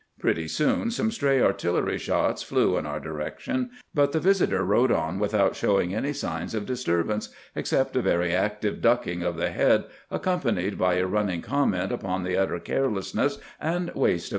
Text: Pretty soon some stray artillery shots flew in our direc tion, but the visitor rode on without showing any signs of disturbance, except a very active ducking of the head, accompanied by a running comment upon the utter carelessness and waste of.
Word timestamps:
Pretty 0.19 0.47
soon 0.47 0.89
some 0.89 1.11
stray 1.11 1.43
artillery 1.43 1.99
shots 1.99 2.41
flew 2.41 2.75
in 2.75 2.87
our 2.87 2.99
direc 2.99 3.37
tion, 3.37 3.69
but 3.93 4.13
the 4.13 4.19
visitor 4.19 4.63
rode 4.65 4.91
on 4.91 5.19
without 5.19 5.55
showing 5.55 5.93
any 5.93 6.11
signs 6.11 6.55
of 6.55 6.65
disturbance, 6.65 7.29
except 7.55 7.95
a 7.95 8.01
very 8.01 8.33
active 8.33 8.81
ducking 8.81 9.21
of 9.21 9.37
the 9.37 9.51
head, 9.51 9.83
accompanied 10.09 10.75
by 10.75 10.95
a 10.95 11.05
running 11.05 11.43
comment 11.43 11.91
upon 11.91 12.23
the 12.23 12.35
utter 12.35 12.57
carelessness 12.59 13.37
and 13.59 13.91
waste 13.93 14.29
of. 14.29 14.29